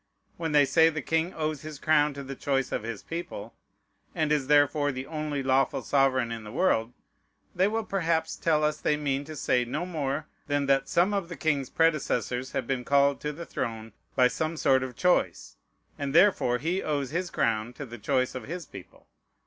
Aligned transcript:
When 0.35 0.51
they 0.51 0.65
say 0.65 0.89
the 0.89 1.03
king 1.03 1.31
owes 1.35 1.61
his 1.61 1.77
crown 1.77 2.15
to 2.15 2.23
the 2.23 2.33
choice 2.35 2.71
of 2.71 2.81
his 2.81 3.03
people, 3.03 3.53
and 4.15 4.31
is 4.31 4.47
therefore 4.47 4.91
the 4.91 5.05
only 5.05 5.43
lawful 5.43 5.83
sovereign 5.83 6.31
in 6.31 6.43
the 6.43 6.51
world, 6.51 6.91
they 7.53 7.67
will 7.67 7.83
perhaps 7.83 8.35
tell 8.35 8.63
us 8.63 8.81
they 8.81 8.97
mean 8.97 9.25
to 9.25 9.35
say 9.35 9.63
no 9.63 9.85
more 9.85 10.25
than 10.47 10.65
that 10.65 10.89
some 10.89 11.13
of 11.13 11.29
the 11.29 11.37
king's 11.37 11.69
predecessors 11.69 12.53
have 12.53 12.65
been 12.65 12.83
called 12.83 13.19
to 13.21 13.31
the 13.31 13.45
throne 13.45 13.93
by 14.15 14.27
some 14.27 14.57
sort 14.57 14.81
of 14.81 14.95
choice, 14.95 15.57
and 15.99 16.15
therefore 16.15 16.57
he 16.57 16.81
owes 16.81 17.11
his 17.11 17.29
crown 17.29 17.71
to 17.73 17.85
the 17.85 17.99
choice 17.99 18.33
of 18.33 18.45
his 18.45 18.65
people. 18.65 19.05